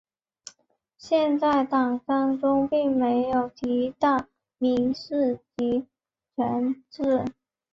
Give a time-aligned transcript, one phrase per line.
[0.97, 4.25] 现行党章中并没有提到
[4.57, 5.85] 民主集
[6.35, 7.23] 权制。